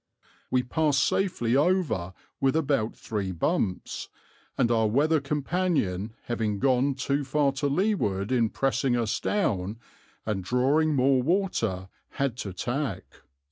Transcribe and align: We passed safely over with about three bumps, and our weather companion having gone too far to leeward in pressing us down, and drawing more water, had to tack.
We 0.49 0.63
passed 0.63 1.03
safely 1.03 1.55
over 1.55 2.15
with 2.39 2.55
about 2.55 2.95
three 2.95 3.31
bumps, 3.31 4.09
and 4.57 4.71
our 4.71 4.87
weather 4.87 5.21
companion 5.21 6.15
having 6.23 6.57
gone 6.57 6.95
too 6.95 7.23
far 7.23 7.51
to 7.51 7.67
leeward 7.67 8.31
in 8.31 8.49
pressing 8.49 8.95
us 8.97 9.19
down, 9.19 9.77
and 10.25 10.43
drawing 10.43 10.95
more 10.95 11.21
water, 11.21 11.87
had 12.13 12.35
to 12.37 12.51
tack. 12.51 13.21